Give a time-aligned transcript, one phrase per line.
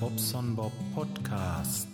[0.00, 1.88] Bobson Bob Podcast.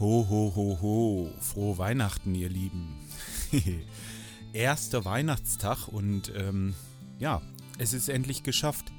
[0.00, 1.30] Ho, ho, ho, ho.
[1.40, 2.98] Frohe Weihnachten, ihr Lieben.
[4.52, 6.74] Erster Weihnachtstag und ähm,
[7.18, 7.42] ja,
[7.78, 8.92] es ist endlich geschafft.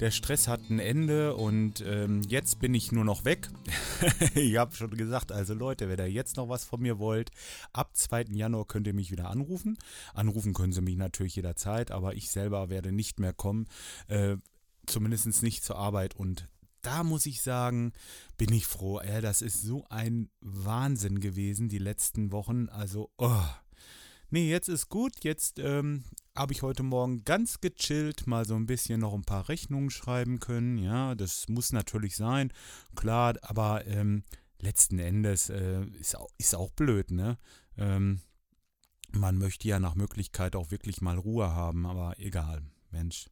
[0.00, 3.48] Der Stress hat ein Ende und ähm, jetzt bin ich nur noch weg.
[4.34, 7.30] ich habe schon gesagt, also Leute, wenn ihr jetzt noch was von mir wollt,
[7.72, 8.26] ab 2.
[8.30, 9.78] Januar könnt ihr mich wieder anrufen.
[10.14, 13.66] Anrufen können sie mich natürlich jederzeit, aber ich selber werde nicht mehr kommen.
[14.08, 14.36] Äh,
[14.86, 16.48] zumindest nicht zur Arbeit und
[16.82, 17.92] da muss ich sagen,
[18.36, 19.00] bin ich froh.
[19.00, 22.68] Ja, das ist so ein Wahnsinn gewesen die letzten Wochen.
[22.68, 23.42] Also, oh.
[24.30, 25.24] Nee, jetzt ist gut.
[25.24, 26.04] Jetzt ähm,
[26.36, 30.38] habe ich heute Morgen ganz gechillt mal so ein bisschen noch ein paar Rechnungen schreiben
[30.38, 30.76] können.
[30.76, 32.52] Ja, das muss natürlich sein.
[32.94, 34.24] Klar, aber ähm,
[34.60, 37.38] letzten Endes äh, ist, auch, ist auch blöd, ne?
[37.78, 38.20] Ähm,
[39.12, 43.30] man möchte ja nach Möglichkeit auch wirklich mal Ruhe haben, aber egal, Mensch.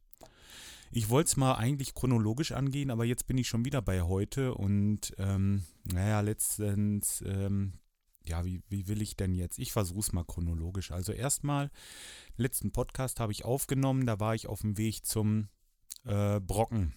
[0.89, 4.55] Ich wollte es mal eigentlich chronologisch angehen, aber jetzt bin ich schon wieder bei heute
[4.55, 7.73] und ähm, naja, letztens ähm,
[8.29, 9.59] ja, wie, wie will ich denn jetzt?
[9.59, 10.91] Ich versuche es mal chronologisch.
[10.91, 11.71] Also erstmal,
[12.35, 15.49] letzten Podcast habe ich aufgenommen, da war ich auf dem Weg zum
[16.05, 16.93] äh, Brocken.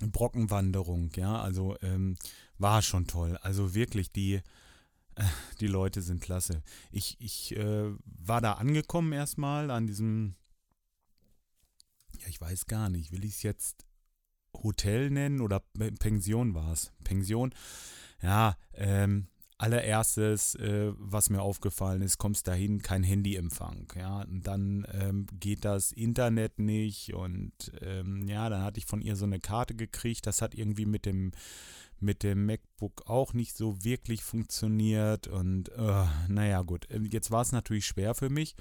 [0.00, 2.16] Brockenwanderung, ja, also ähm,
[2.58, 3.38] war schon toll.
[3.42, 4.34] Also wirklich, die,
[5.14, 5.24] äh,
[5.60, 6.62] die Leute sind klasse.
[6.90, 10.34] Ich, ich äh, war da angekommen erstmal an diesem,
[12.20, 13.86] ja, ich weiß gar nicht, will ich es jetzt
[14.54, 15.60] Hotel nennen oder
[15.98, 16.92] Pension war es?
[17.04, 17.54] Pension.
[18.20, 19.28] Ja, ähm,
[19.62, 23.92] allererstes, äh, was mir aufgefallen ist, kommst dahin, kein Handyempfang.
[23.96, 29.00] Ja, und dann ähm, geht das Internet nicht und ähm, ja, dann hatte ich von
[29.00, 30.26] ihr so eine Karte gekriegt.
[30.26, 31.30] Das hat irgendwie mit dem
[32.00, 37.42] mit dem MacBook auch nicht so wirklich funktioniert und äh, naja gut, ähm, jetzt war
[37.42, 38.56] es natürlich schwer für mich,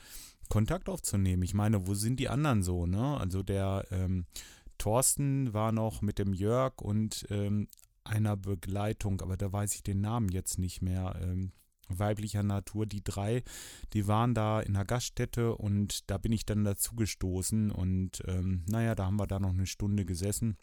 [0.47, 1.41] Kontakt aufzunehmen.
[1.41, 3.17] Ich meine, wo sind die anderen so, ne?
[3.17, 4.27] Also der ähm,
[4.77, 7.67] Thorsten war noch mit dem Jörg und ähm,
[8.03, 11.19] einer Begleitung, aber da weiß ich den Namen jetzt nicht mehr.
[11.21, 11.51] Ähm,
[11.99, 12.85] weiblicher Natur.
[12.85, 13.43] Die drei,
[13.93, 18.63] die waren da in der Gaststätte und da bin ich dann dazu gestoßen und ähm,
[18.67, 20.57] naja, da haben wir da noch eine Stunde gesessen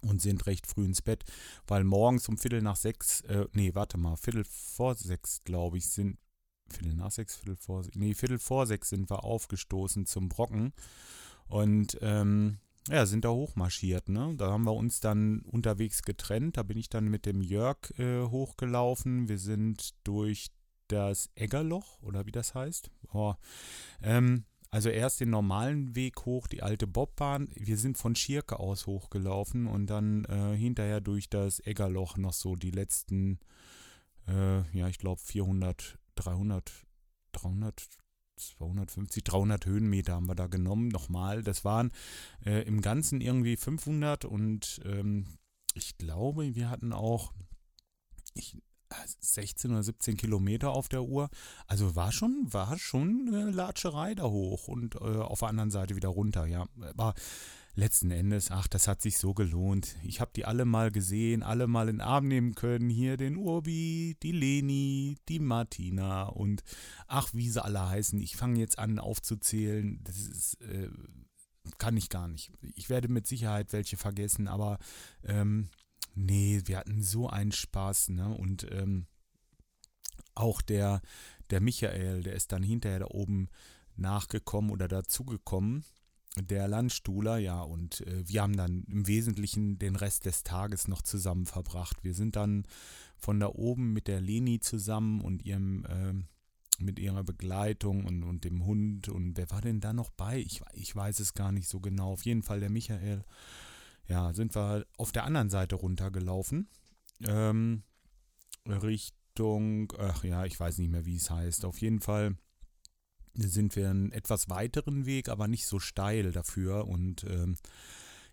[0.00, 1.24] und sind recht früh ins Bett,
[1.66, 5.88] weil morgens um Viertel nach sechs, äh, nee, warte mal, Viertel vor sechs, glaube ich,
[5.88, 6.18] sind,
[6.68, 10.72] Viertel nach sechs, Viertel vor, nee, Viertel vor sechs sind wir aufgestoßen zum Brocken
[11.48, 12.58] und ähm,
[12.90, 14.34] ja, sind da hochmarschiert, ne?
[14.36, 16.56] Da haben wir uns dann unterwegs getrennt.
[16.56, 19.28] Da bin ich dann mit dem Jörg äh, hochgelaufen.
[19.28, 20.48] Wir sind durch
[20.88, 22.90] das Eggerloch, oder wie das heißt.
[23.12, 23.34] Oh,
[24.02, 27.48] ähm, also erst den normalen Weg hoch, die alte Bobbahn.
[27.54, 32.54] Wir sind von Schirke aus hochgelaufen und dann äh, hinterher durch das Eggerloch noch so
[32.54, 33.38] die letzten,
[34.26, 36.70] äh, ja, ich glaube 400, 300,
[37.32, 37.86] 300
[38.38, 40.88] 250, 300 Höhenmeter haben wir da genommen.
[40.88, 41.90] Nochmal, das waren
[42.44, 45.26] äh, im Ganzen irgendwie 500 und ähm,
[45.74, 47.32] ich glaube, wir hatten auch
[48.34, 48.56] ich,
[49.20, 51.28] 16 oder 17 Kilometer auf der Uhr.
[51.66, 55.96] Also war schon, war schon eine Latscherei da hoch und äh, auf der anderen Seite
[55.96, 56.66] wieder runter, ja.
[56.96, 57.14] Aber
[57.78, 59.96] letzten Endes, ach, das hat sich so gelohnt.
[60.02, 62.90] Ich habe die alle mal gesehen, alle mal in den Arm nehmen können.
[62.90, 66.64] Hier den Urbi, die Leni, die Martina und
[67.06, 68.20] ach, wie sie alle heißen.
[68.20, 70.00] Ich fange jetzt an aufzuzählen.
[70.02, 70.90] Das ist, äh,
[71.78, 72.50] kann ich gar nicht.
[72.74, 74.78] Ich werde mit Sicherheit welche vergessen, aber
[75.22, 75.68] ähm,
[76.16, 78.34] nee, wir hatten so einen Spaß, ne?
[78.34, 79.06] Und ähm,
[80.34, 81.00] auch der,
[81.50, 83.48] der Michael, der ist dann hinterher da oben
[83.96, 85.84] nachgekommen oder dazugekommen
[86.36, 91.02] der Landstuhler, ja, und äh, wir haben dann im Wesentlichen den Rest des Tages noch
[91.02, 92.04] zusammen verbracht.
[92.04, 92.64] Wir sind dann
[93.16, 96.14] von da oben mit der Leni zusammen und ihrem, äh,
[96.82, 100.38] mit ihrer Begleitung und, und dem Hund und wer war denn da noch bei?
[100.38, 102.12] Ich, ich weiß es gar nicht so genau.
[102.12, 103.24] Auf jeden Fall der Michael.
[104.06, 106.68] Ja, sind wir auf der anderen Seite runtergelaufen.
[107.26, 107.82] Ähm,
[108.66, 111.64] Richtung, ach ja, ich weiß nicht mehr, wie es heißt.
[111.64, 112.36] Auf jeden Fall
[113.40, 117.56] sind wir einen etwas weiteren Weg, aber nicht so steil dafür und ähm,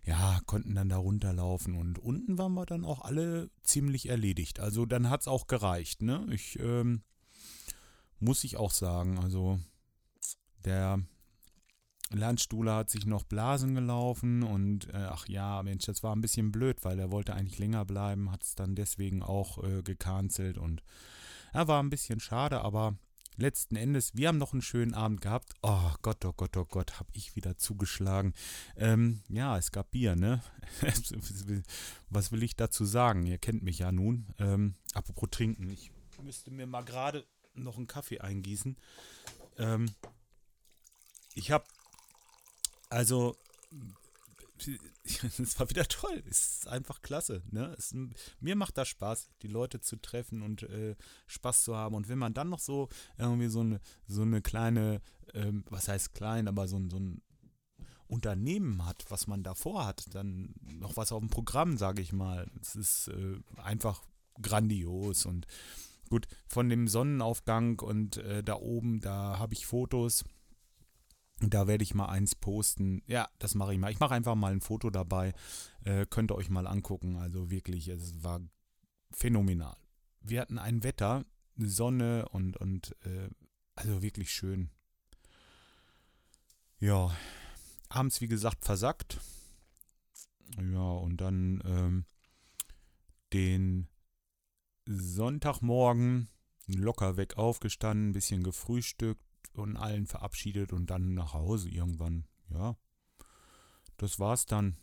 [0.04, 4.60] ja, konnten dann da runterlaufen und unten waren wir dann auch alle ziemlich erledigt.
[4.60, 6.26] Also dann hat es auch gereicht, ne?
[6.30, 7.02] Ich, ähm,
[8.20, 9.58] muss ich auch sagen, also
[10.64, 11.00] der
[12.12, 16.52] Landstuhler hat sich noch Blasen gelaufen und äh, ach ja, Mensch, das war ein bisschen
[16.52, 20.82] blöd, weil er wollte eigentlich länger bleiben, hat es dann deswegen auch äh, gecancelt und
[21.52, 22.96] ja, war ein bisschen schade, aber
[23.36, 25.54] letzten Endes, wir haben noch einen schönen Abend gehabt.
[25.62, 28.34] Oh Gott, oh Gott, oh Gott, habe ich wieder zugeschlagen.
[28.76, 30.42] Ähm, ja, es gab Bier, ne?
[32.10, 33.26] Was will ich dazu sagen?
[33.26, 34.26] Ihr kennt mich ja nun.
[34.38, 35.90] Ähm, apropos trinken, ich
[36.22, 37.24] müsste mir mal gerade
[37.54, 38.76] noch einen Kaffee eingießen.
[39.58, 39.94] Ähm,
[41.34, 41.64] ich habe,
[42.88, 43.36] also,
[45.38, 46.22] es war wieder toll.
[46.28, 47.42] Es ist einfach klasse.
[47.50, 47.74] Ne?
[47.78, 47.94] Es,
[48.40, 51.94] mir macht das Spaß, die Leute zu treffen und äh, Spaß zu haben.
[51.94, 52.88] Und wenn man dann noch so
[53.18, 55.00] irgendwie so eine, so eine kleine,
[55.34, 57.22] ähm, was heißt klein, aber so, so ein
[58.08, 62.46] Unternehmen hat, was man davor hat, dann noch was auf dem Programm, sage ich mal.
[62.60, 64.02] Es ist äh, einfach
[64.40, 65.46] grandios und
[66.08, 70.24] gut, von dem Sonnenaufgang und äh, da oben, da habe ich Fotos.
[71.40, 73.02] Da werde ich mal eins posten.
[73.06, 73.92] Ja, das mache ich mal.
[73.92, 75.34] Ich mache einfach mal ein Foto dabei.
[75.84, 77.16] Äh, könnt ihr euch mal angucken.
[77.16, 78.40] Also wirklich, es war
[79.10, 79.76] phänomenal.
[80.20, 81.24] Wir hatten ein Wetter,
[81.56, 83.28] Sonne und, und äh,
[83.74, 84.70] also wirklich schön.
[86.78, 87.14] Ja,
[87.88, 89.20] abends wie gesagt versackt.
[90.58, 92.04] Ja, und dann ähm,
[93.32, 93.88] den
[94.86, 96.28] Sonntagmorgen
[96.66, 102.26] locker weg aufgestanden, ein bisschen gefrühstückt und allen verabschiedet und dann nach Hause irgendwann.
[102.50, 102.76] Ja,
[103.96, 104.76] das war's dann.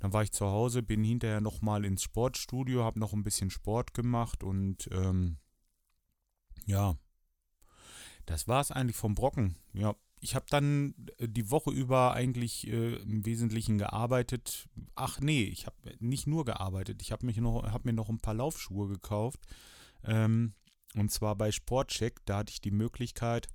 [0.00, 3.94] Dann war ich zu Hause, bin hinterher nochmal ins Sportstudio, habe noch ein bisschen Sport
[3.94, 5.38] gemacht und ähm,
[6.66, 6.96] ja,
[8.26, 9.56] das war's eigentlich vom Brocken.
[9.72, 14.68] Ja, ich habe dann äh, die Woche über eigentlich äh, im Wesentlichen gearbeitet.
[14.94, 17.02] Ach nee, ich habe nicht nur gearbeitet.
[17.02, 19.40] Ich habe noch, hab mir noch ein paar Laufschuhe gekauft.
[20.04, 20.54] Ähm,
[20.96, 22.20] und zwar bei Sportcheck.
[22.26, 23.48] Da hatte ich die Möglichkeit,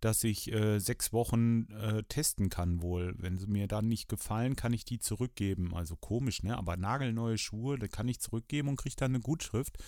[0.00, 3.14] dass ich äh, sechs Wochen äh, testen kann wohl.
[3.18, 5.74] Wenn sie mir dann nicht gefallen, kann ich die zurückgeben.
[5.74, 6.56] Also komisch, ne?
[6.56, 9.78] Aber nagelneue Schuhe, da kann ich zurückgeben und kriege dann eine Gutschrift.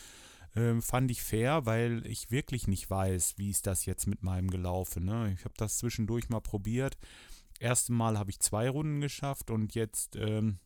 [0.56, 4.50] Ähm, fand ich fair, weil ich wirklich nicht weiß, wie ist das jetzt mit meinem
[4.50, 5.04] gelaufen.
[5.04, 5.32] Ne?
[5.36, 6.96] Ich habe das zwischendurch mal probiert.
[7.60, 10.58] Erste Mal habe ich zwei Runden geschafft und jetzt, ähm,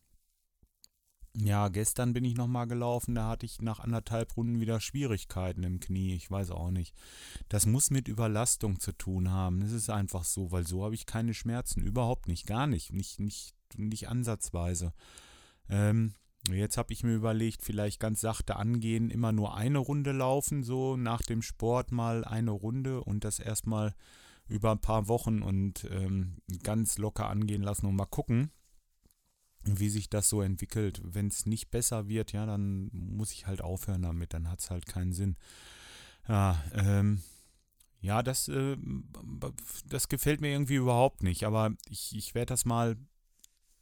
[1.35, 5.79] ja, gestern bin ich nochmal gelaufen, da hatte ich nach anderthalb Runden wieder Schwierigkeiten im
[5.79, 6.13] Knie.
[6.13, 6.93] Ich weiß auch nicht.
[7.49, 9.61] Das muss mit Überlastung zu tun haben.
[9.61, 11.81] Das ist einfach so, weil so habe ich keine Schmerzen.
[11.81, 12.93] Überhaupt nicht, gar nicht.
[12.93, 14.93] Nicht, nicht, nicht ansatzweise.
[15.69, 16.13] Ähm,
[16.51, 20.97] Jetzt habe ich mir überlegt, vielleicht ganz sachte angehen, immer nur eine Runde laufen, so
[20.97, 23.95] nach dem Sport mal eine Runde und das erstmal
[24.49, 28.51] über ein paar Wochen und ähm, ganz locker angehen lassen und mal gucken,
[29.65, 31.01] wie sich das so entwickelt.
[31.03, 34.69] Wenn es nicht besser wird, ja, dann muss ich halt aufhören damit, dann hat es
[34.69, 35.35] halt keinen Sinn.
[36.27, 37.21] Ja, ähm,
[38.01, 38.77] ja, das, äh,
[39.87, 42.97] das gefällt mir irgendwie überhaupt nicht, aber ich, ich werde das mal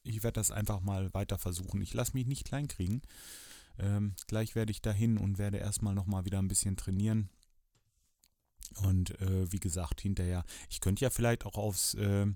[0.04, 1.82] ich werde das einfach mal weiter versuchen.
[1.82, 3.02] Ich lasse mich nicht kleinkriegen.
[3.78, 7.30] Ähm, gleich werde ich dahin und werde erstmal nochmal wieder ein bisschen trainieren.
[8.84, 12.28] Und äh, wie gesagt, hinterher, ich könnte ja vielleicht auch aufs, äh,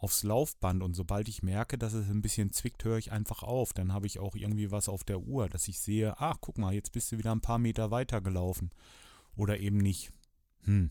[0.00, 3.74] aufs Laufband und sobald ich merke, dass es ein bisschen zwickt, höre ich einfach auf.
[3.74, 6.72] Dann habe ich auch irgendwie was auf der Uhr, dass ich sehe, ach, guck mal,
[6.72, 8.70] jetzt bist du wieder ein paar Meter weiter gelaufen.
[9.36, 10.10] Oder eben nicht.
[10.64, 10.90] Hm.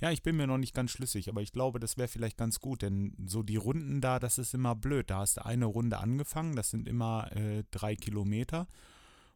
[0.00, 2.60] Ja, ich bin mir noch nicht ganz schlüssig, aber ich glaube, das wäre vielleicht ganz
[2.60, 5.10] gut, denn so die Runden da, das ist immer blöd.
[5.10, 8.68] Da hast du eine Runde angefangen, das sind immer äh, drei Kilometer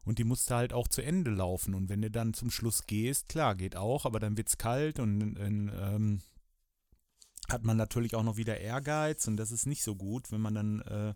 [0.05, 1.75] und die musst du halt auch zu Ende laufen.
[1.75, 4.99] Und wenn du dann zum Schluss gehst, klar, geht auch, aber dann wird es kalt
[4.99, 6.21] und ähm,
[7.51, 10.55] hat man natürlich auch noch wieder Ehrgeiz und das ist nicht so gut, wenn man
[10.55, 11.15] dann äh,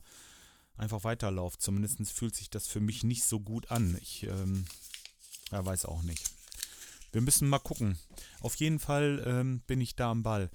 [0.76, 1.62] einfach weiterläuft.
[1.62, 3.96] Zumindest fühlt sich das für mich nicht so gut an.
[4.00, 4.64] Ich ähm,
[5.50, 6.30] ja, weiß auch nicht.
[7.12, 7.98] Wir müssen mal gucken.
[8.40, 10.50] Auf jeden Fall ähm, bin ich da am Ball.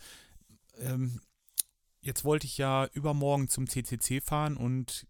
[0.78, 1.22] Ähm,
[2.02, 5.08] jetzt wollte ich ja übermorgen zum CCC fahren und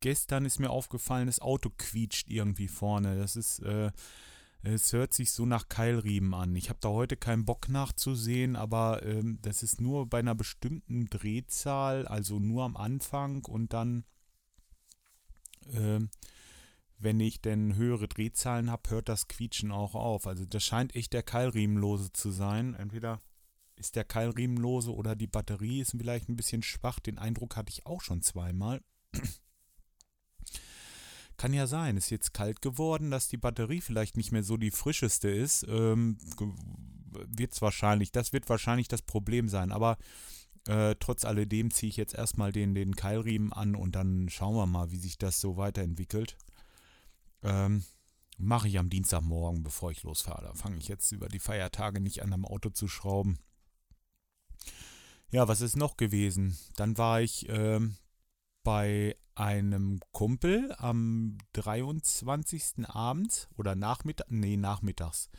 [0.00, 3.16] gestern ist mir aufgefallen, das Auto quietscht irgendwie vorne.
[3.16, 3.90] Das ist, äh,
[4.64, 6.56] es hört sich so nach Keilriemen an.
[6.56, 11.06] Ich habe da heute keinen Bock nachzusehen, aber ähm, das ist nur bei einer bestimmten
[11.06, 14.04] Drehzahl, also nur am Anfang und dann
[15.72, 16.10] ähm,
[16.98, 20.26] wenn ich denn höhere Drehzahlen habe, hört das Quietschen auch auf.
[20.26, 22.74] Also das scheint echt der Keilriemenlose zu sein.
[22.74, 23.20] Entweder
[23.76, 27.00] ist der Keilriemenlose oder die Batterie ist vielleicht ein bisschen schwach.
[27.00, 28.80] Den Eindruck hatte ich auch schon zweimal.
[31.36, 34.70] Kann ja sein, ist jetzt kalt geworden, dass die Batterie vielleicht nicht mehr so die
[34.70, 35.66] frischeste ist.
[35.68, 36.16] Ähm,
[37.28, 39.72] wird es wahrscheinlich, das wird wahrscheinlich das Problem sein.
[39.72, 39.96] Aber
[40.68, 44.66] äh, trotz alledem ziehe ich jetzt erstmal den, den Keilriemen an und dann schauen wir
[44.66, 46.36] mal, wie sich das so weiterentwickelt.
[47.42, 47.84] Ähm,
[48.36, 50.42] Mache ich am Dienstagmorgen, bevor ich losfahre.
[50.42, 53.38] Da fange ich jetzt über die Feiertage nicht an, am Auto zu schrauben.
[55.30, 56.58] Ja, was ist noch gewesen?
[56.76, 57.96] Dann war ich ähm,
[58.64, 62.88] bei einem Kumpel am 23.
[62.88, 65.30] abends oder Nachmittag, nee, nachmittags.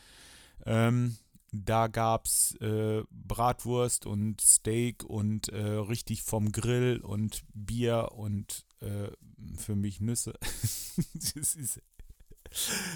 [0.66, 1.18] Ähm,
[1.52, 8.66] da gab es äh, Bratwurst und Steak und äh, richtig vom Grill und Bier und
[8.82, 9.10] äh,
[9.58, 10.34] für mich Nüsse.
[11.14, 11.82] das ist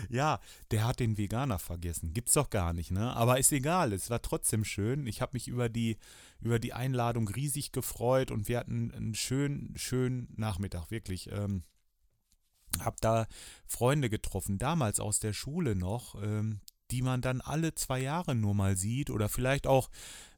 [0.10, 0.39] ja,
[0.72, 2.13] der hat den Veganer vergessen.
[2.13, 3.16] Gibt's doch gar nicht, ne?
[3.16, 5.08] Aber ist egal, es war trotzdem schön.
[5.08, 5.98] Ich habe mich über die,
[6.42, 11.32] über die Einladung riesig gefreut und wir hatten einen schönen, schönen Nachmittag, wirklich.
[11.32, 11.63] Ähm,
[12.80, 13.28] hab da
[13.66, 16.62] Freunde getroffen, damals aus der Schule noch, ähm,
[16.92, 19.89] die man dann alle zwei Jahre nur mal sieht oder vielleicht auch,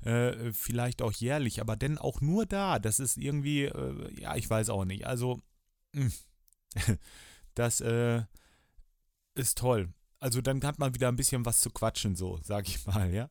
[0.03, 2.79] äh, vielleicht auch jährlich, aber denn auch nur da.
[2.79, 5.05] Das ist irgendwie, äh, ja, ich weiß auch nicht.
[5.05, 5.41] Also.
[5.93, 6.11] Hm.
[7.53, 8.23] das äh,
[9.35, 9.93] ist toll.
[10.19, 13.29] Also dann hat man wieder ein bisschen was zu quatschen, so, sag ich mal, ja.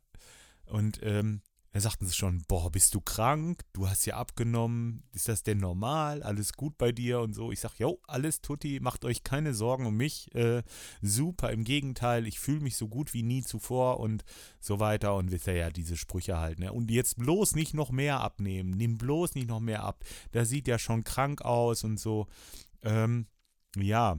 [0.67, 1.43] Und ähm,
[1.73, 3.63] da sagten sie schon, boah, bist du krank?
[3.73, 5.05] Du hast ja abgenommen.
[5.13, 6.21] Ist das denn normal?
[6.25, 7.53] Alles gut bei dir und so?
[7.53, 10.35] Ich sag, jo, alles tutti, macht euch keine Sorgen um mich.
[10.35, 10.65] Äh,
[11.01, 14.25] super, im Gegenteil, ich fühle mich so gut wie nie zuvor und
[14.59, 15.15] so weiter.
[15.15, 16.73] Und wisst ihr ja, diese Sprüche halt, ne?
[16.73, 18.71] Und jetzt bloß nicht noch mehr abnehmen.
[18.71, 20.05] Nimm bloß nicht noch mehr ab.
[20.33, 22.27] Der sieht ja schon krank aus und so.
[22.83, 23.27] Ähm,
[23.77, 24.19] ja,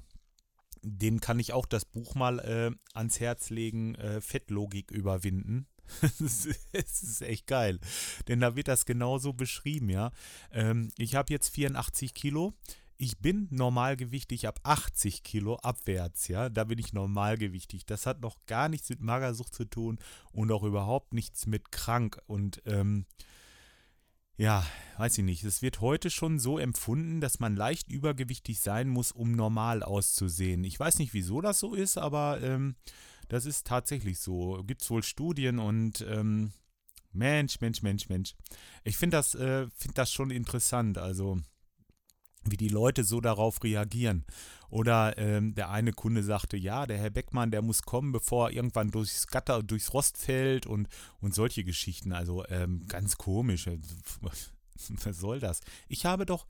[0.84, 5.68] dem kann ich auch das Buch mal äh, ans Herz legen, äh, Fettlogik überwinden.
[6.02, 6.46] es
[7.04, 7.80] ist echt geil.
[8.28, 10.12] Denn da wird das genauso beschrieben, ja.
[10.52, 12.54] Ähm, ich habe jetzt 84 Kilo.
[12.98, 16.50] Ich bin normalgewichtig ab 80 Kilo abwärts, ja.
[16.50, 17.86] Da bin ich normalgewichtig.
[17.86, 20.00] Das hat noch gar nichts mit Magersucht zu tun
[20.32, 22.22] und auch überhaupt nichts mit krank.
[22.28, 23.06] Und ähm,
[24.42, 24.66] ja,
[24.98, 25.44] weiß ich nicht.
[25.44, 30.64] Es wird heute schon so empfunden, dass man leicht übergewichtig sein muss, um normal auszusehen.
[30.64, 32.76] Ich weiß nicht, wieso das so ist, aber ähm,
[33.28, 34.64] das ist tatsächlich so.
[34.66, 36.54] Gibt es wohl Studien und ähm,
[37.14, 38.34] Mensch, Mensch, Mensch, Mensch.
[38.84, 41.40] Ich finde das, äh, find das schon interessant, also
[42.44, 44.26] wie die Leute so darauf reagieren.
[44.70, 48.56] Oder ähm, der eine Kunde sagte, ja, der Herr Beckmann, der muss kommen, bevor er
[48.56, 50.88] irgendwann durchs Gatter, durchs Rost fällt und,
[51.20, 52.14] und solche Geschichten.
[52.14, 53.68] Also ähm, ganz komisch.
[55.04, 55.60] Was soll das?
[55.88, 56.48] Ich habe doch,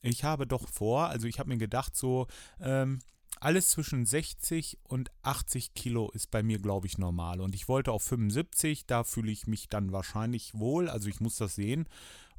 [0.00, 2.26] ich habe doch vor, also ich habe mir gedacht, so,
[2.60, 3.00] ähm,
[3.40, 7.40] alles zwischen 60 und 80 Kilo ist bei mir, glaube ich, normal.
[7.40, 10.88] Und ich wollte auf 75, da fühle ich mich dann wahrscheinlich wohl.
[10.88, 11.88] Also ich muss das sehen.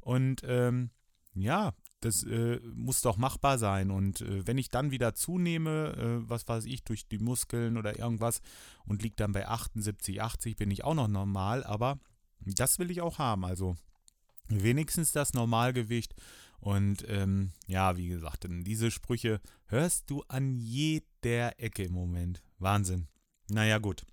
[0.00, 0.90] Und ähm,
[1.34, 3.90] ja, das äh, muss doch machbar sein.
[3.90, 7.98] Und äh, wenn ich dann wieder zunehme, äh, was weiß ich, durch die Muskeln oder
[7.98, 8.40] irgendwas
[8.84, 11.62] und liegt dann bei 78, 80, bin ich auch noch normal.
[11.64, 11.98] Aber
[12.40, 13.44] das will ich auch haben.
[13.44, 13.76] Also
[14.48, 16.14] wenigstens das Normalgewicht
[16.60, 22.42] und ähm, ja, wie gesagt, diese Sprüche hörst du an jeder Ecke im Moment.
[22.58, 23.08] Wahnsinn.
[23.48, 24.04] Naja, gut.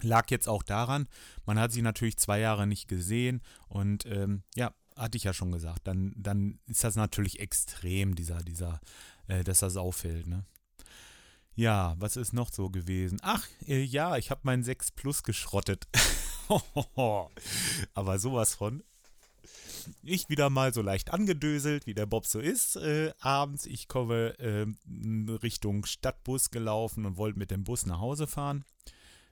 [0.00, 1.08] Lag jetzt auch daran,
[1.46, 5.52] man hat sie natürlich zwei Jahre nicht gesehen und ähm, ja, hatte ich ja schon
[5.52, 8.80] gesagt, dann, dann ist das natürlich extrem, dieser, dieser,
[9.28, 10.44] äh, dass das auffällt, ne?
[11.54, 13.18] Ja, was ist noch so gewesen?
[13.22, 15.88] Ach, äh, ja, ich habe meinen 6 Plus geschrottet.
[17.94, 18.82] Aber sowas von
[20.02, 22.76] ich wieder mal so leicht angedöselt, wie der Bob so ist.
[22.76, 24.66] Äh, abends, ich komme äh,
[25.42, 28.64] Richtung Stadtbus gelaufen und wollte mit dem Bus nach Hause fahren.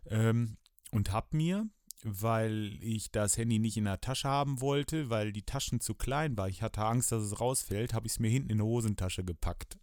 [0.06, 0.56] Ähm,
[0.90, 1.68] und hab mir,
[2.04, 6.37] weil ich das Handy nicht in der Tasche haben wollte, weil die Taschen zu klein
[6.37, 9.25] war, ich hatte Angst, dass es rausfällt, habe ich es mir hinten in die Hosentasche
[9.25, 9.78] gepackt.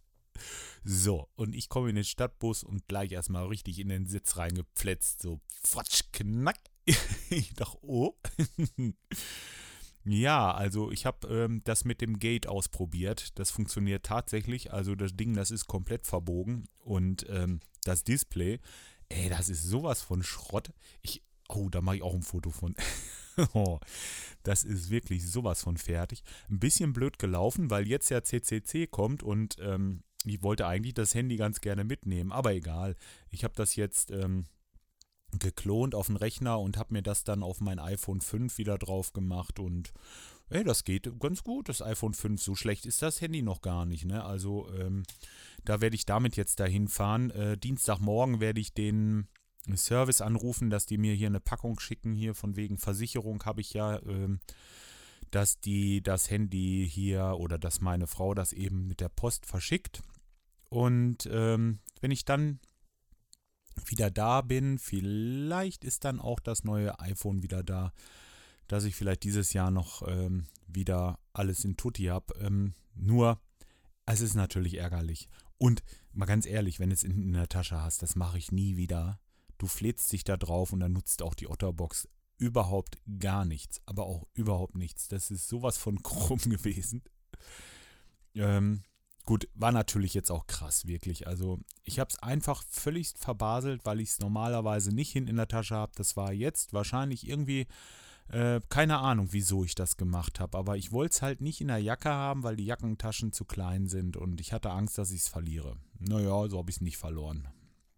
[0.84, 5.20] So, und ich komme in den Stadtbus und gleich erstmal richtig in den Sitz reingepfletzt.
[5.20, 6.58] So, fatsch, knack.
[7.30, 8.14] ich dachte, oh.
[10.04, 13.38] Ja, also ich habe ähm, das mit dem Gate ausprobiert.
[13.38, 14.72] Das funktioniert tatsächlich.
[14.72, 16.64] Also das Ding, das ist komplett verbogen.
[16.78, 18.58] Und ähm, das Display,
[19.08, 20.72] ey, das ist sowas von Schrott.
[21.02, 21.22] Ich,
[21.56, 22.74] oh, da mache ich auch ein Foto von.
[23.54, 23.78] oh,
[24.42, 26.22] das ist wirklich sowas von fertig.
[26.50, 31.14] Ein bisschen blöd gelaufen, weil jetzt ja CCC kommt und ähm, ich wollte eigentlich das
[31.14, 32.32] Handy ganz gerne mitnehmen.
[32.32, 32.96] Aber egal.
[33.30, 34.44] Ich habe das jetzt ähm,
[35.38, 39.12] geklont auf den Rechner und habe mir das dann auf mein iPhone 5 wieder drauf
[39.12, 39.92] gemacht und
[40.50, 42.42] ey, das geht ganz gut, das iPhone 5.
[42.42, 44.24] So schlecht ist das Handy noch gar nicht, ne?
[44.24, 45.04] Also ähm,
[45.64, 47.30] da werde ich damit jetzt dahin fahren.
[47.30, 49.28] Äh, Dienstagmorgen werde ich den
[49.76, 52.14] Service anrufen, dass die mir hier eine Packung schicken.
[52.14, 54.40] Hier von wegen Versicherung habe ich ja, ähm,
[55.30, 60.02] dass die das Handy hier oder dass meine Frau das eben mit der Post verschickt.
[60.68, 62.58] Und ähm, wenn ich dann
[63.86, 64.78] wieder da bin.
[64.78, 67.92] Vielleicht ist dann auch das neue iPhone wieder da,
[68.68, 72.34] dass ich vielleicht dieses Jahr noch ähm, wieder alles in Tutti habe.
[72.40, 73.40] Ähm, nur,
[74.06, 75.28] es ist natürlich ärgerlich.
[75.58, 78.52] Und mal ganz ehrlich, wenn du es in, in der Tasche hast, das mache ich
[78.52, 79.20] nie wieder.
[79.62, 83.80] Du flätst dich da drauf und dann nutzt auch die Otterbox überhaupt gar nichts.
[83.86, 85.06] Aber auch überhaupt nichts.
[85.06, 87.04] Das ist sowas von krumm gewesen.
[88.34, 88.82] Ähm,
[89.24, 91.28] Gut, war natürlich jetzt auch krass, wirklich.
[91.28, 95.46] Also ich habe es einfach völlig verbaselt, weil ich es normalerweise nicht hinten in der
[95.46, 95.92] Tasche habe.
[95.94, 97.68] Das war jetzt wahrscheinlich irgendwie,
[98.30, 100.58] äh, keine Ahnung, wieso ich das gemacht habe.
[100.58, 103.86] Aber ich wollte es halt nicht in der Jacke haben, weil die Jackentaschen zu klein
[103.86, 105.76] sind und ich hatte Angst, dass ich es verliere.
[106.00, 107.46] Naja, so habe ich es nicht verloren.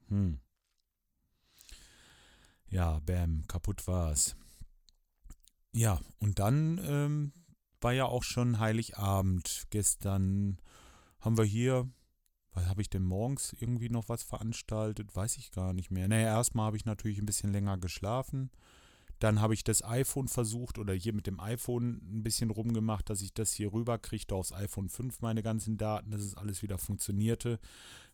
[0.09, 0.41] Hm.
[2.75, 4.35] Ja, bam, kaputt war's.
[5.73, 7.33] Ja, und dann ähm,
[7.81, 9.69] war ja auch schon Heiligabend.
[9.71, 10.59] Gestern
[11.21, 11.89] haben wir hier,
[12.53, 15.15] was habe ich denn morgens irgendwie noch was veranstaltet?
[15.15, 16.09] Weiß ich gar nicht mehr.
[16.09, 18.51] Naja, erstmal habe ich natürlich ein bisschen länger geschlafen.
[19.25, 23.23] Dann habe ich das iPhone versucht oder hier mit dem iPhone ein bisschen rumgemacht, dass
[23.23, 26.77] ich das hier rüber kriegte aufs iPhone 5, meine ganzen Daten, dass es alles wieder
[26.77, 27.59] funktionierte.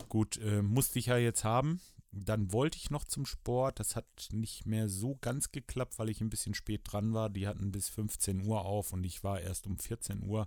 [0.09, 1.81] Gut, äh, musste ich ja jetzt haben.
[2.13, 3.81] Dann wollte ich noch zum Sport.
[3.81, 7.29] Das hat nicht mehr so ganz geklappt, weil ich ein bisschen spät dran war.
[7.29, 10.47] Die hatten bis 15 Uhr auf und ich war erst um 14 Uhr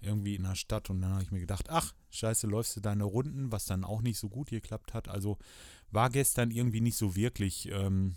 [0.00, 0.88] irgendwie in der Stadt.
[0.88, 4.02] Und dann habe ich mir gedacht, ach, scheiße, läufst du deine Runden, was dann auch
[4.02, 5.08] nicht so gut geklappt hat.
[5.08, 5.36] Also
[5.90, 8.14] war gestern irgendwie nicht so wirklich ähm,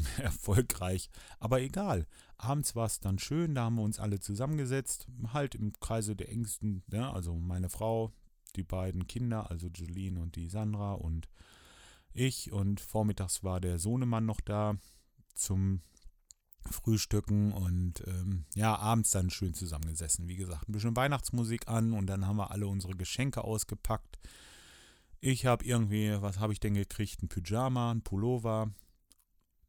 [0.18, 1.10] erfolgreich.
[1.38, 2.06] Aber egal.
[2.36, 6.28] Abends war es dann schön, da haben wir uns alle zusammengesetzt, halt im Kreise der
[6.28, 7.12] Ängsten, ne?
[7.12, 8.12] also meine Frau,
[8.56, 11.28] die beiden Kinder, also Jolene und die Sandra und
[12.12, 14.76] ich und vormittags war der Sohnemann noch da
[15.34, 15.82] zum
[16.70, 20.28] Frühstücken und ähm, ja, abends dann schön zusammengesessen.
[20.28, 24.18] Wie gesagt, ein bisschen Weihnachtsmusik an und dann haben wir alle unsere Geschenke ausgepackt.
[25.20, 27.22] Ich habe irgendwie, was habe ich denn gekriegt?
[27.22, 28.72] Ein Pyjama, ein Pullover,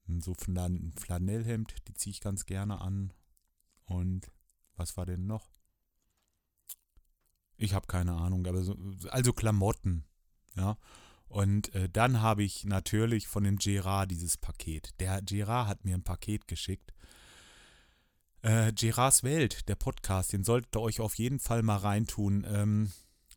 [0.08, 3.14] so ein Flanellhemd, die ziehe ich ganz gerne an.
[3.86, 4.32] Und
[4.76, 5.52] was war denn noch?
[7.58, 8.76] Ich habe keine Ahnung, aber so,
[9.10, 10.06] also Klamotten,
[10.56, 10.78] ja.
[11.28, 14.94] Und äh, dann habe ich natürlich von dem Gerard dieses Paket.
[15.00, 16.94] Der Gerard hat mir ein Paket geschickt.
[18.44, 22.46] Äh, Gerards Welt, der Podcast, den solltet ihr euch auf jeden Fall mal reintun.
[22.48, 22.92] Ähm,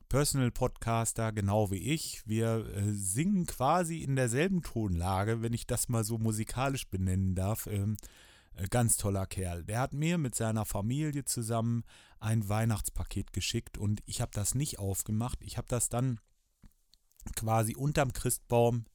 [0.09, 2.23] Personal Podcaster, genau wie ich.
[2.27, 7.67] Wir äh, singen quasi in derselben Tonlage, wenn ich das mal so musikalisch benennen darf.
[7.67, 7.97] Ähm,
[8.55, 9.65] äh, ganz toller Kerl.
[9.65, 11.85] Der hat mir mit seiner Familie zusammen
[12.21, 15.39] ein Weihnachtspaket geschickt und ich habe das nicht aufgemacht.
[15.43, 16.21] Ich habe das dann
[17.35, 18.87] quasi unterm Christbaum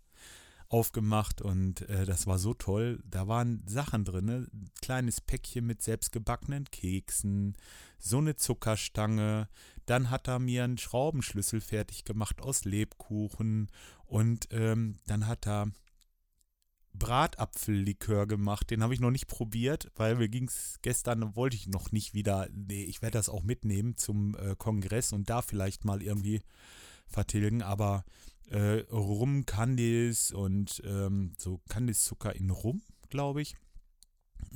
[0.71, 3.03] aufgemacht und äh, das war so toll.
[3.05, 4.47] Da waren Sachen drin, ne?
[4.81, 7.57] kleines Päckchen mit selbstgebackenen Keksen,
[7.99, 9.49] so eine Zuckerstange.
[9.85, 13.69] Dann hat er mir einen Schraubenschlüssel fertig gemacht aus Lebkuchen
[14.05, 15.71] und ähm, dann hat er
[16.93, 18.69] Bratapfellikör gemacht.
[18.69, 22.13] Den habe ich noch nicht probiert, weil mir ging es gestern, wollte ich noch nicht
[22.13, 22.47] wieder.
[22.53, 26.41] Nee, ich werde das auch mitnehmen zum äh, Kongress und da vielleicht mal irgendwie
[27.07, 28.05] vertilgen, aber
[28.51, 33.55] äh, Rum Candies und ähm, so Candice-Zucker in Rum, glaube ich.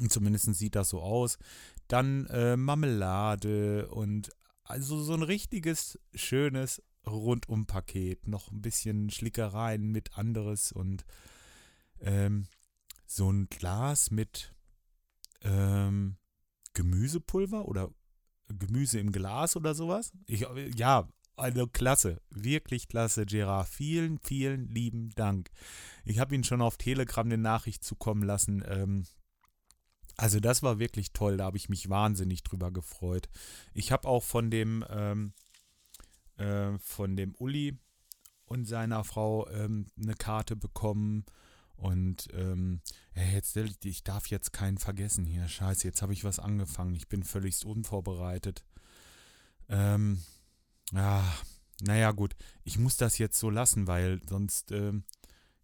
[0.09, 1.37] Zumindest sieht das so aus.
[1.87, 4.31] Dann äh, Marmelade und
[4.63, 8.27] also so ein richtiges, schönes Rundum-Paket.
[8.27, 11.05] Noch ein bisschen Schlickereien mit anderes und
[12.01, 12.47] ähm,
[13.05, 14.53] so ein Glas mit
[15.41, 16.17] ähm,
[16.73, 17.91] Gemüsepulver oder
[18.49, 20.11] Gemüse im Glas oder sowas.
[20.25, 23.67] Ich, ja, also klasse, wirklich klasse, Gerard.
[23.67, 25.49] Vielen, vielen lieben Dank.
[26.03, 28.63] Ich habe ihn schon auf Telegram eine Nachricht zukommen lassen.
[28.67, 29.05] Ähm,
[30.17, 33.27] also das war wirklich toll, da habe ich mich wahnsinnig drüber gefreut.
[33.73, 35.33] Ich habe auch von dem, ähm,
[36.37, 37.77] äh, von dem Uli
[38.45, 41.25] und seiner Frau ähm, eine Karte bekommen.
[41.75, 42.79] Und ähm,
[43.13, 45.49] jetzt, ich darf jetzt keinen vergessen hier.
[45.49, 46.95] Scheiße, jetzt habe ich was angefangen.
[46.95, 48.63] Ich bin völlig unvorbereitet.
[49.67, 50.23] Ähm,
[50.91, 51.23] ja,
[51.81, 52.35] naja, gut.
[52.63, 54.93] Ich muss das jetzt so lassen, weil sonst, äh,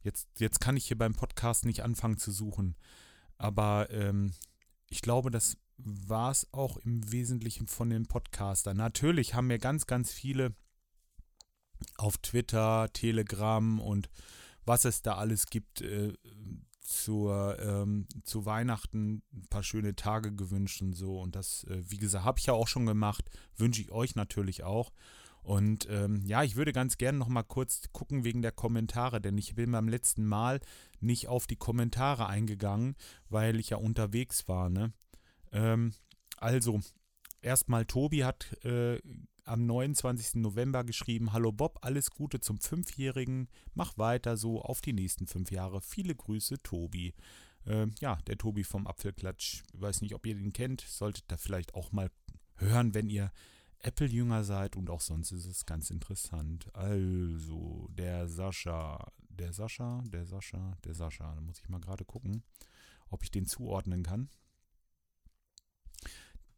[0.04, 2.76] jetzt, jetzt kann ich hier beim Podcast nicht anfangen zu suchen.
[3.38, 4.34] Aber ähm,
[4.90, 8.78] ich glaube, das war es auch im Wesentlichen von den Podcastern.
[8.78, 10.54] Natürlich haben mir ganz, ganz viele
[11.98, 14.10] auf Twitter, Telegram und
[14.66, 16.14] was es da alles gibt, äh,
[16.92, 21.20] zur, ähm, zu Weihnachten ein paar schöne Tage gewünscht und so.
[21.20, 23.30] Und das, äh, wie gesagt, habe ich ja auch schon gemacht.
[23.56, 24.92] Wünsche ich euch natürlich auch.
[25.44, 29.38] Und ähm, ja, ich würde ganz gerne noch mal kurz gucken wegen der Kommentare, denn
[29.38, 30.60] ich bin beim letzten Mal
[31.00, 32.96] nicht auf die Kommentare eingegangen,
[33.30, 34.70] weil ich ja unterwegs war.
[34.70, 34.94] Ne?
[35.52, 35.94] Ähm,
[36.38, 36.80] also,
[37.42, 39.00] erstmal Tobi hat äh,
[39.44, 40.36] am 29.
[40.36, 45.52] November geschrieben, Hallo Bob, alles Gute zum Fünfjährigen, mach weiter so auf die nächsten fünf
[45.52, 45.82] Jahre.
[45.82, 47.14] Viele Grüße, Tobi.
[47.66, 49.64] Äh, ja, der Tobi vom Apfelklatsch.
[49.74, 52.10] Ich weiß nicht, ob ihr den kennt, solltet da vielleicht auch mal
[52.58, 53.32] hören, wenn ihr
[53.80, 56.74] Apple-Jünger seid und auch sonst ist es ganz interessant.
[56.76, 62.44] Also, der Sascha, der Sascha, der Sascha, der Sascha, da muss ich mal gerade gucken,
[63.10, 64.30] ob ich den zuordnen kann.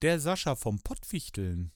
[0.02, 1.72] Der Sascha vom Pottwichteln.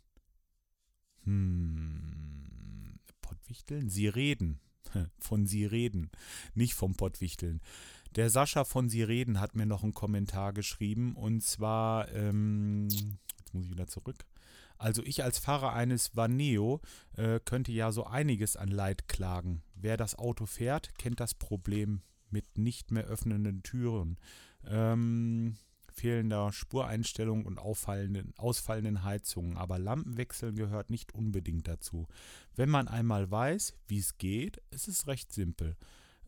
[1.27, 3.89] Hm, Pottwichteln?
[3.89, 4.59] Sie reden.
[5.19, 6.09] Von Sie reden,
[6.55, 7.59] nicht vom Pottwichteln.
[8.15, 12.87] Der Sascha von Sie reden hat mir noch einen Kommentar geschrieben und zwar, ähm,
[13.37, 14.25] jetzt muss ich wieder zurück.
[14.77, 16.79] Also ich als Fahrer eines Vaneo
[17.17, 19.61] äh, könnte ja so einiges an Leid klagen.
[19.75, 24.17] wer das Auto fährt, kennt das Problem mit nicht mehr öffnenden Türen.
[24.65, 25.57] Ähm,
[25.97, 29.57] fehlender Spureinstellung und auffallenden, ausfallenden Heizungen.
[29.57, 32.07] Aber Lampenwechseln gehört nicht unbedingt dazu.
[32.55, 35.75] Wenn man einmal weiß, wie es geht, ist es recht simpel.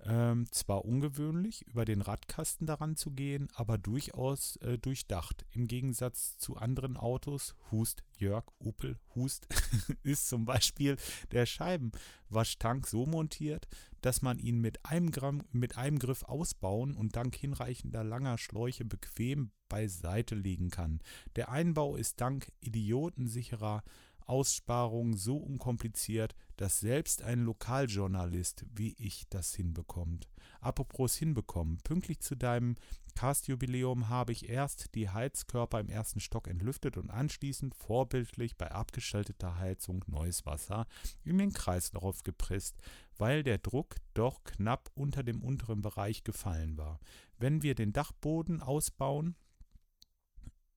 [0.06, 5.46] Ähm, zwar ungewöhnlich, über den Radkasten daran zu gehen, aber durchaus äh, durchdacht.
[5.52, 9.48] Im Gegensatz zu anderen Autos, Hust, Jörg, Opel, Hust,
[10.04, 10.96] ist zum Beispiel
[11.32, 13.68] der Scheibenwaschtank so montiert,
[14.02, 18.86] dass man ihn mit einem, Gramm, mit einem Griff ausbauen und dank hinreichender langer Schläuche
[18.86, 21.02] bequem beiseite legen kann.
[21.36, 23.84] Der Einbau ist dank idiotensicherer
[24.30, 30.30] Aussparung so unkompliziert, dass selbst ein Lokaljournalist wie ich das hinbekommt.
[30.62, 32.76] Apropos hinbekommen, pünktlich zu deinem
[33.15, 39.58] Cast-Jubiläum habe ich erst die Heizkörper im ersten Stock entlüftet und anschließend vorbildlich bei abgeschalteter
[39.58, 40.86] Heizung neues Wasser
[41.24, 42.78] in den Kreislauf gepresst,
[43.18, 47.00] weil der Druck doch knapp unter dem unteren Bereich gefallen war.
[47.38, 49.36] Wenn wir den Dachboden ausbauen,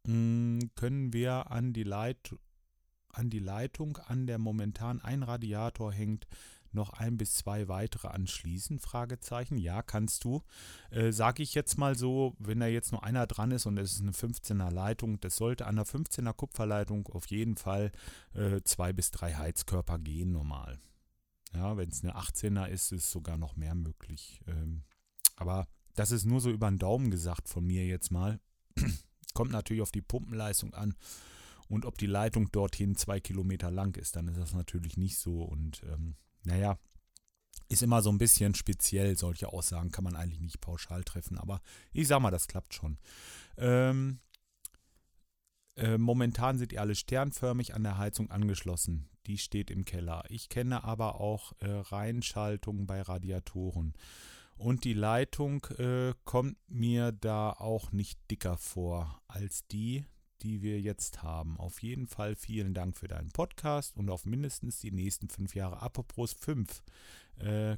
[0.07, 2.39] mm, können wir an die Leitung
[3.13, 6.27] an die Leitung, an der momentan ein Radiator hängt,
[6.73, 8.79] noch ein bis zwei weitere anschließen?
[8.79, 9.59] Fragezeichen.
[9.59, 10.43] Ja, kannst du.
[10.91, 13.93] Äh, Sage ich jetzt mal so, wenn da jetzt nur einer dran ist und es
[13.93, 17.93] ist eine 15er Leitung, das sollte an der 15er Kupferleitung auf jeden Fall
[18.35, 20.79] äh, zwei bis drei Heizkörper gehen normal.
[21.55, 24.41] Ja, wenn es eine 18er ist, ist sogar noch mehr möglich.
[24.47, 24.85] Ähm,
[25.37, 28.41] aber das ist nur so über den Daumen gesagt von mir jetzt mal.
[29.35, 30.95] Kommt natürlich auf die Pumpenleistung an.
[31.73, 35.43] Und ob die Leitung dorthin zwei Kilometer lang ist, dann ist das natürlich nicht so.
[35.43, 36.79] Und ähm, naja,
[37.71, 39.17] ist immer so ein bisschen speziell.
[39.17, 41.39] Solche Aussagen kann man eigentlich nicht pauschal treffen.
[41.39, 41.63] Aber
[41.95, 42.99] ich sag mal, das klappt schon.
[43.57, 44.21] Ähm,
[45.77, 49.09] äh, momentan sind die alle sternförmig an der Heizung angeschlossen.
[49.27, 50.25] Die steht im Keller.
[50.29, 53.95] Ich kenne aber auch äh, Reinschaltungen bei Radiatoren.
[54.57, 60.05] Und die Leitung äh, kommt mir da auch nicht dicker vor als die,
[60.43, 61.57] die wir jetzt haben.
[61.59, 65.83] Auf jeden Fall vielen Dank für deinen Podcast und auf mindestens die nächsten fünf Jahre.
[65.83, 66.83] Apropos fünf.
[67.39, 67.77] Äh,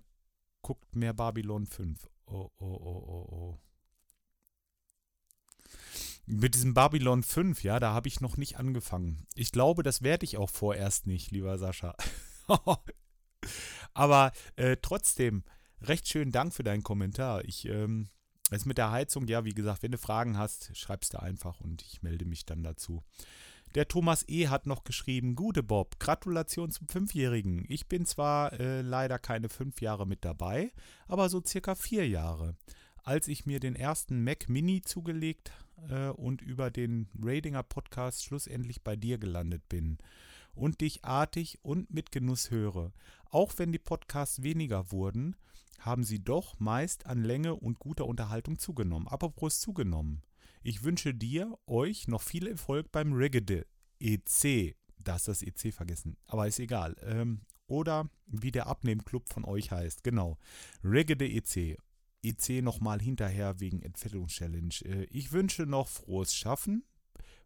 [0.63, 2.09] guckt mehr Babylon 5.
[2.27, 3.59] Oh, oh, oh, oh, oh.
[6.27, 9.27] Mit diesem Babylon 5, ja, da habe ich noch nicht angefangen.
[9.35, 11.95] Ich glaube, das werde ich auch vorerst nicht, lieber Sascha.
[13.95, 15.45] Aber äh, trotzdem,
[15.83, 17.45] recht schönen Dank für deinen Kommentar.
[17.45, 18.09] Ich ähm,
[18.55, 21.83] das mit der Heizung, ja, wie gesagt, wenn du Fragen hast, schreibst du einfach und
[21.83, 23.03] ich melde mich dann dazu.
[23.75, 24.47] Der Thomas E.
[24.47, 27.65] hat noch geschrieben, gute Bob, Gratulation zum Fünfjährigen.
[27.69, 30.71] Ich bin zwar äh, leider keine fünf Jahre mit dabei,
[31.09, 32.57] aber so circa vier Jahre.
[33.03, 35.51] Als ich mir den ersten Mac Mini zugelegt
[35.91, 39.99] äh, und über den Radinger Podcast schlussendlich bei dir gelandet bin
[40.55, 42.93] und dich artig und mit Genuss höre.
[43.31, 45.35] Auch wenn die Podcasts weniger wurden,
[45.81, 49.09] haben sie doch meist an Länge und guter Unterhaltung zugenommen.
[49.09, 50.23] Apropos zugenommen.
[50.63, 53.65] Ich wünsche dir, euch noch viel Erfolg beim Reggae
[54.01, 54.77] EC.
[54.99, 56.97] Da ist das EC vergessen, aber ist egal.
[57.03, 60.03] Ähm, oder wie der Abnehmclub von euch heißt.
[60.05, 60.39] Genau.
[60.83, 61.79] Reggae EC.
[62.23, 64.75] EC nochmal hinterher wegen Entfettungschallenge.
[64.85, 66.85] Äh, ich wünsche noch frohes Schaffen,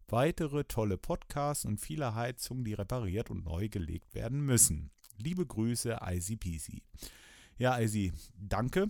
[0.06, 4.90] weitere tolle Podcasts und viele Heizungen, die repariert und neu gelegt werden müssen.
[5.16, 6.82] Liebe Grüße, ICPC.
[7.58, 8.88] Ja, Eisi, danke.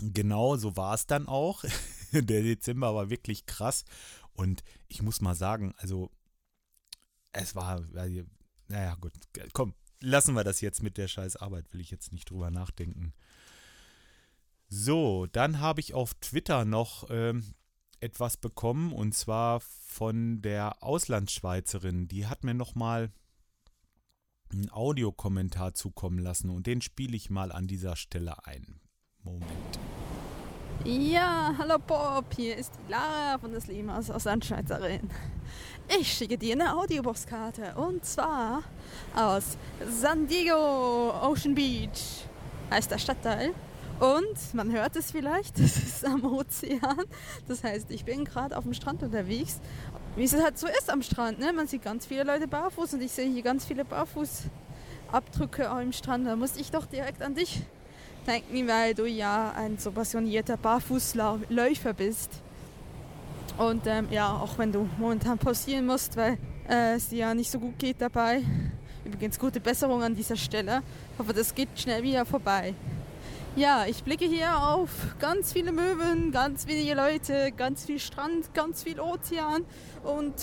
[0.00, 1.64] Genau, so war es dann auch.
[2.12, 3.84] Der Dezember war wirklich krass.
[4.32, 6.10] Und ich muss mal sagen, also
[7.32, 7.80] es war,
[8.68, 9.12] naja, gut,
[9.52, 13.14] komm, lassen wir das jetzt mit der scheiß Arbeit, will ich jetzt nicht drüber nachdenken.
[14.68, 17.54] So, dann habe ich auf Twitter noch ähm,
[18.00, 22.06] etwas bekommen und zwar von der Auslandsschweizerin.
[22.06, 23.12] Die hat mir nochmal
[24.52, 28.80] einen Audiokommentar zukommen lassen und den spiele ich mal an dieser Stelle ein.
[29.22, 29.78] Moment.
[30.84, 35.10] Ja, hallo Bob, hier ist Lara von der Slimas aus Landschweizerin.
[35.98, 38.62] Ich schicke dir eine Audiobooskarte und zwar
[39.14, 39.56] aus
[39.90, 42.24] San Diego Ocean Beach
[42.70, 43.54] heißt der Stadtteil.
[44.00, 47.04] Und man hört es vielleicht, das ist am Ozean.
[47.48, 49.60] Das heißt, ich bin gerade auf dem Strand unterwegs
[50.18, 51.38] wie es halt so ist am Strand.
[51.38, 51.52] Ne?
[51.52, 56.26] Man sieht ganz viele Leute barfuß und ich sehe hier ganz viele Barfußabdrücke am Strand.
[56.26, 57.62] Da musste ich doch direkt an dich
[58.26, 62.30] denken, weil du ja ein so passionierter Barfußläufer bist.
[63.58, 66.36] Und ähm, ja, auch wenn du momentan pausieren musst, weil
[66.68, 68.42] äh, es dir ja nicht so gut geht dabei.
[69.04, 70.82] Übrigens gute Besserung an dieser Stelle.
[71.18, 72.74] Hoffe, das geht schnell wieder vorbei.
[73.56, 78.84] Ja, ich blicke hier auf ganz viele Möwen, ganz wenige Leute, ganz viel Strand, ganz
[78.84, 79.64] viel Ozean
[80.04, 80.34] und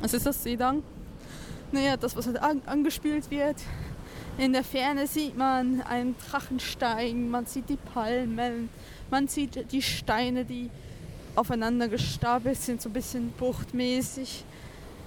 [0.00, 0.82] was ist das, Seedang?
[1.72, 3.56] Naja, das, was halt an, angespielt wird.
[4.38, 8.70] In der Ferne sieht man einen Drachen steigen, man sieht die Palmen,
[9.10, 10.70] man sieht die Steine, die
[11.34, 14.44] aufeinander gestapelt sind, so ein bisschen buchtmäßig.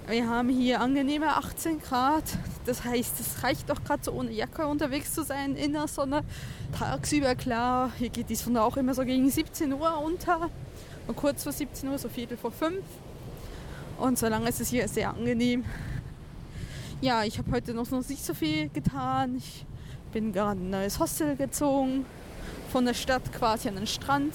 [0.06, 2.24] Wir haben hier angenehme 18 Grad.
[2.66, 6.22] Das heißt, es reicht doch gerade so ohne Jacke unterwegs zu sein in der Sonne.
[6.78, 7.90] Tagsüber klar.
[7.98, 10.50] Hier geht die Sonne auch immer so gegen 17 Uhr unter.
[11.06, 12.84] Und kurz vor 17 Uhr, so Viertel vor 5.
[13.98, 15.64] Und so lange ist es hier sehr angenehm.
[17.00, 19.36] Ja, ich habe heute noch nicht so viel getan.
[19.36, 19.64] Ich
[20.12, 22.04] bin gerade ein neues Hostel gezogen.
[22.70, 24.34] Von der Stadt quasi an den Strand.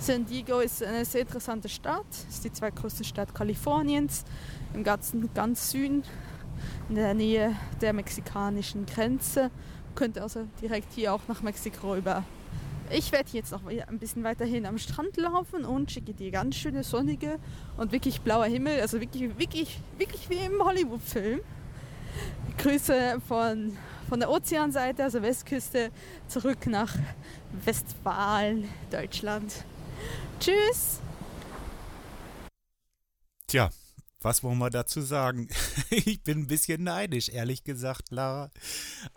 [0.00, 2.06] San Diego ist eine sehr interessante Stadt.
[2.26, 4.24] Es ist die zweitgrößte Stadt Kaliforniens
[4.72, 6.04] im ganzen ganz Süden,
[6.88, 9.50] in der Nähe der mexikanischen Grenze.
[9.94, 12.24] Könnte also direkt hier auch nach Mexiko rüber.
[12.90, 16.82] Ich werde jetzt noch ein bisschen weiterhin am Strand laufen und schicke dir ganz schöne
[16.82, 17.38] sonnige
[17.76, 21.40] und wirklich blauer Himmel, also wirklich, wirklich, wirklich wie im Hollywood-Film.
[22.56, 23.76] Grüße von,
[24.08, 25.90] von der Ozeanseite, also Westküste,
[26.26, 26.96] zurück nach
[27.64, 29.64] Westfalen, Deutschland.
[30.38, 31.00] Tschüss!
[33.46, 33.70] Tja,
[34.22, 35.48] was wollen wir dazu sagen?
[35.90, 38.50] ich bin ein bisschen neidisch, ehrlich gesagt, Lara.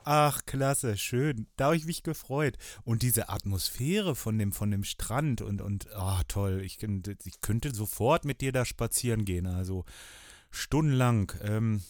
[0.06, 1.48] Ach, klasse, schön.
[1.58, 2.58] Da habe ich mich gefreut.
[2.86, 6.62] Und diese Atmosphäre von dem, von dem Strand und, und, oh, toll.
[6.63, 9.46] Ich, ich könnte sofort mit dir da spazieren gehen.
[9.46, 9.84] Also,
[10.52, 11.34] stundenlang.
[11.41, 11.84] Ähm,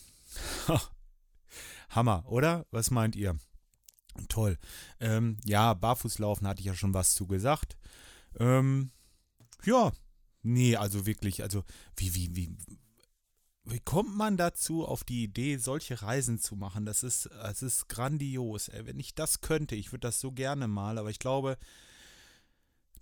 [1.90, 2.66] Hammer, oder?
[2.72, 3.38] Was meint ihr?
[4.28, 4.58] Toll.
[5.00, 7.78] Ähm, ja, Barfußlaufen hatte ich ja schon was zu gesagt.
[8.40, 8.92] Ähm,
[9.66, 9.92] ja,
[10.42, 11.64] nee, also wirklich, also
[11.96, 12.58] wie, wie, wie,
[13.66, 16.86] wie kommt man dazu, auf die Idee, solche Reisen zu machen?
[16.86, 18.70] Das ist, das ist grandios.
[18.74, 21.58] Wenn ich das könnte, ich würde das so gerne mal, aber ich glaube,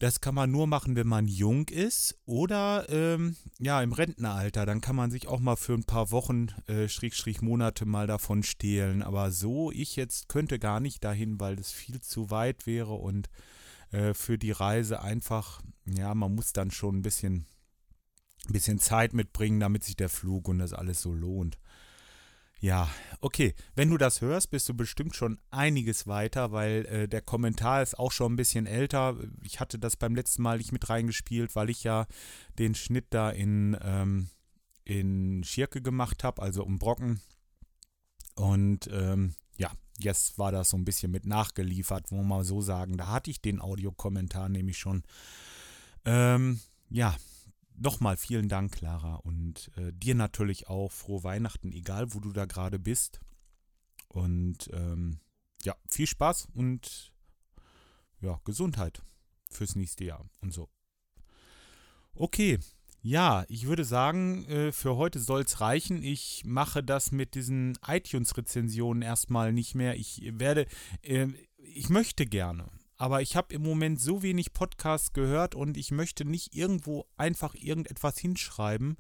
[0.01, 4.65] das kann man nur machen, wenn man jung ist oder ähm, ja im Rentenalter.
[4.65, 8.41] Dann kann man sich auch mal für ein paar Wochen, äh, Schrägstrich Monate mal davon
[8.41, 9.03] stehlen.
[9.03, 13.29] Aber so, ich jetzt könnte gar nicht dahin, weil das viel zu weit wäre und
[13.91, 17.45] äh, für die Reise einfach, ja, man muss dann schon ein bisschen
[18.47, 21.60] bisschen Zeit mitbringen, damit sich der Flug und das alles so lohnt.
[22.60, 22.89] Ja,
[23.21, 23.56] okay.
[23.75, 27.97] Wenn du das hörst, bist du bestimmt schon einiges weiter, weil äh, der Kommentar ist
[27.97, 29.17] auch schon ein bisschen älter.
[29.43, 32.06] Ich hatte das beim letzten Mal nicht mit reingespielt, weil ich ja
[32.60, 34.30] den Schnitt da in, ähm,
[34.84, 37.19] in Schirke gemacht habe, also um Brocken.
[38.36, 42.62] Und ähm, ja, jetzt war das so ein bisschen mit nachgeliefert, wo wir mal so
[42.62, 42.97] sagen.
[42.97, 45.04] Da hatte ich den Audiokommentar nämlich schon.
[46.04, 47.15] Ähm, ja,
[47.76, 49.15] nochmal vielen Dank, Clara.
[49.17, 53.19] Und äh, dir natürlich auch frohe Weihnachten, egal wo du da gerade bist.
[54.08, 55.19] Und ähm,
[55.63, 57.13] ja, viel Spaß und
[58.19, 59.04] ja, Gesundheit
[59.52, 60.69] fürs nächste Jahr und so.
[62.15, 62.58] Okay,
[63.01, 66.03] ja, ich würde sagen, äh, für heute soll es reichen.
[66.03, 69.95] Ich mache das mit diesen iTunes-Rezensionen erstmal nicht mehr.
[69.95, 70.67] Ich werde,
[71.01, 72.67] äh, ich möchte gerne
[73.01, 77.55] aber ich habe im Moment so wenig Podcasts gehört und ich möchte nicht irgendwo einfach
[77.55, 78.95] irgendetwas hinschreiben,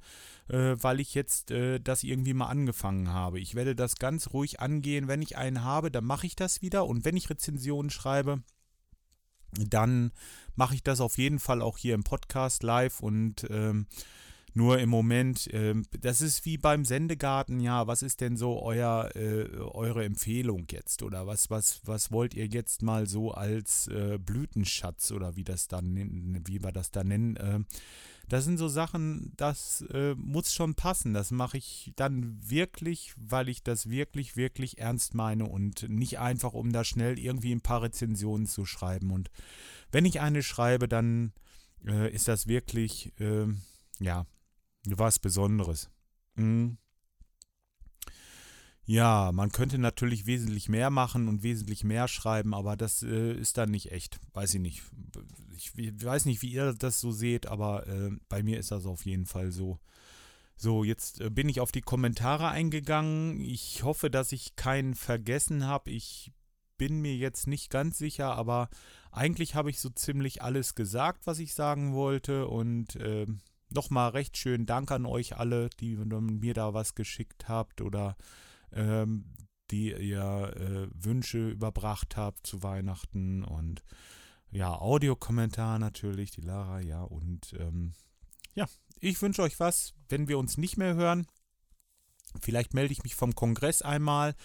[0.47, 3.39] äh, weil ich jetzt äh, das irgendwie mal angefangen habe.
[3.39, 5.07] Ich werde das ganz ruhig angehen.
[5.07, 8.41] Wenn ich einen habe, dann mache ich das wieder und wenn ich Rezensionen schreibe,
[9.57, 10.11] dann
[10.55, 13.87] mache ich das auf jeden Fall auch hier im Podcast live und ähm,
[14.53, 19.09] nur im Moment, äh, das ist wie beim Sendegarten, ja, was ist denn so euer,
[19.15, 21.03] äh, eure Empfehlung jetzt?
[21.03, 25.69] Oder was, was, was wollt ihr jetzt mal so als äh, Blütenschatz oder wie das
[25.69, 27.65] dann, wie wir das da nennen?
[28.23, 31.13] Äh, das sind so Sachen, das äh, muss schon passen.
[31.13, 36.53] Das mache ich dann wirklich, weil ich das wirklich, wirklich ernst meine und nicht einfach,
[36.53, 39.11] um da schnell irgendwie ein paar Rezensionen zu schreiben.
[39.11, 39.29] Und
[39.91, 41.33] wenn ich eine schreibe, dann
[41.85, 43.13] äh, ist das wirklich,
[43.99, 44.25] ja,
[44.87, 45.89] was Besonderes.
[46.35, 46.77] Mhm.
[48.91, 53.57] Ja, man könnte natürlich wesentlich mehr machen und wesentlich mehr schreiben, aber das äh, ist
[53.57, 54.19] dann nicht echt.
[54.33, 54.83] Weiß ich nicht.
[55.55, 58.85] Ich, ich, weiß nicht, wie ihr das so seht, aber äh, bei mir ist das
[58.85, 59.79] auf jeden Fall so.
[60.57, 63.39] So, jetzt äh, bin ich auf die Kommentare eingegangen.
[63.39, 65.89] Ich hoffe, dass ich keinen vergessen habe.
[65.89, 66.33] Ich
[66.77, 68.69] bin mir jetzt nicht ganz sicher, aber
[69.09, 72.45] eigentlich habe ich so ziemlich alles gesagt, was ich sagen wollte.
[72.45, 77.79] Und ähm, nochmal recht schön Dank an euch alle, die mir da was geschickt habt
[77.79, 78.17] oder
[78.73, 79.33] ähm,
[79.71, 83.83] die ihr äh, Wünsche überbracht habt zu Weihnachten und
[84.51, 87.93] ja, Audiokommentar natürlich, die Lara, ja, und ähm,
[88.53, 88.67] ja,
[88.99, 91.25] ich wünsche euch was, wenn wir uns nicht mehr hören.
[92.41, 94.35] Vielleicht melde ich mich vom Kongress einmal.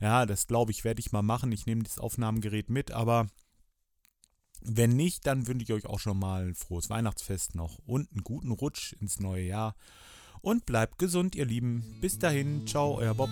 [0.00, 1.52] Ja, das glaube ich, werde ich mal machen.
[1.52, 3.28] Ich nehme das Aufnahmegerät mit, aber
[4.60, 8.24] wenn nicht, dann wünsche ich euch auch schon mal ein frohes Weihnachtsfest noch und einen
[8.24, 9.76] guten Rutsch ins neue Jahr.
[10.46, 11.82] Und bleibt gesund, ihr Lieben.
[12.00, 13.30] Bis dahin, ciao, euer Bob.